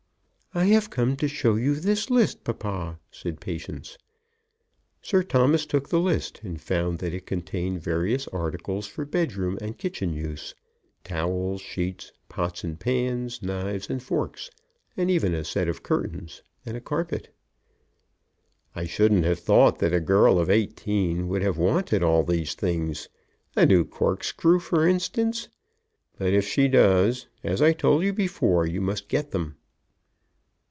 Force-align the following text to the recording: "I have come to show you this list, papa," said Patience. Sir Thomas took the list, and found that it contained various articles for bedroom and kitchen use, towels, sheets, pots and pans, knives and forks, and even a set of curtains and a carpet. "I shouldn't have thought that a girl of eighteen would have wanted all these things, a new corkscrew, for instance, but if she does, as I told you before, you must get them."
"I 0.53 0.65
have 0.65 0.89
come 0.89 1.15
to 1.15 1.29
show 1.29 1.55
you 1.55 1.75
this 1.75 2.09
list, 2.09 2.43
papa," 2.43 2.99
said 3.09 3.39
Patience. 3.39 3.97
Sir 5.01 5.23
Thomas 5.23 5.65
took 5.65 5.87
the 5.87 5.99
list, 6.01 6.41
and 6.43 6.59
found 6.59 6.99
that 6.99 7.13
it 7.13 7.25
contained 7.25 7.81
various 7.81 8.27
articles 8.27 8.85
for 8.85 9.05
bedroom 9.05 9.57
and 9.61 9.77
kitchen 9.77 10.11
use, 10.11 10.53
towels, 11.05 11.61
sheets, 11.61 12.11
pots 12.27 12.65
and 12.65 12.77
pans, 12.81 13.41
knives 13.41 13.89
and 13.89 14.03
forks, 14.03 14.49
and 14.97 15.09
even 15.09 15.33
a 15.33 15.45
set 15.45 15.69
of 15.69 15.83
curtains 15.83 16.43
and 16.65 16.75
a 16.75 16.81
carpet. 16.81 17.33
"I 18.75 18.85
shouldn't 18.87 19.23
have 19.23 19.39
thought 19.39 19.79
that 19.79 19.93
a 19.93 20.01
girl 20.01 20.37
of 20.37 20.49
eighteen 20.49 21.29
would 21.29 21.43
have 21.43 21.57
wanted 21.57 22.03
all 22.03 22.25
these 22.25 22.55
things, 22.55 23.07
a 23.55 23.65
new 23.65 23.85
corkscrew, 23.85 24.59
for 24.59 24.85
instance, 24.85 25.47
but 26.17 26.33
if 26.33 26.45
she 26.45 26.67
does, 26.67 27.29
as 27.41 27.61
I 27.61 27.71
told 27.71 28.03
you 28.03 28.11
before, 28.11 28.67
you 28.67 28.81
must 28.81 29.07
get 29.07 29.31
them." 29.31 29.55